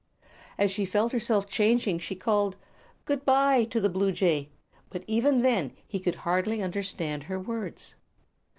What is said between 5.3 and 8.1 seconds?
then he could hardly understand her words.